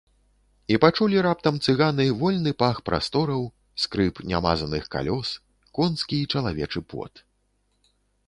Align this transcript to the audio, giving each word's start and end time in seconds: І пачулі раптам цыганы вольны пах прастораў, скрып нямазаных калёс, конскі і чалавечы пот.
І 0.75 0.77
пачулі 0.83 1.17
раптам 1.25 1.55
цыганы 1.69 2.05
вольны 2.21 2.53
пах 2.63 2.79
прастораў, 2.89 3.43
скрып 3.83 4.15
нямазаных 4.31 4.83
калёс, 4.95 5.29
конскі 5.79 6.15
і 6.23 6.29
чалавечы 6.39 6.79
пот. 6.95 7.13